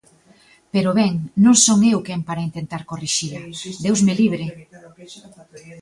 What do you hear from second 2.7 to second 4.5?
corrixila, ¡Deus me libre!